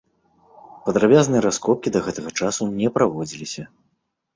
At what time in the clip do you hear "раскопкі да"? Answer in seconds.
1.47-2.03